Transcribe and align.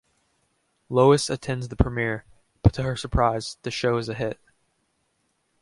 Lois 0.89 1.29
attends 1.29 1.67
the 1.67 1.75
premiere, 1.75 2.25
but 2.63 2.73
to 2.73 2.81
her 2.81 2.95
surprise, 2.97 3.59
the 3.61 3.69
show 3.69 3.97
is 3.97 4.09
a 4.09 4.15
hit. 4.15 4.39